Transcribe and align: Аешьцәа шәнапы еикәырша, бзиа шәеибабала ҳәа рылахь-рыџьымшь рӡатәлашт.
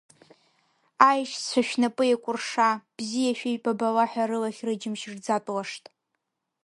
Аешьцәа 1.07 1.61
шәнапы 1.67 2.03
еикәырша, 2.07 2.69
бзиа 2.97 3.33
шәеибабала 3.37 4.05
ҳәа 4.11 4.29
рылахь-рыџьымшь 4.29 5.05
рӡатәлашт. 5.11 5.85